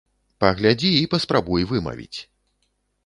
Паглядзі 0.43 0.89
і 1.01 1.03
паспрабуй 1.13 1.67
вымавіць! 1.73 2.19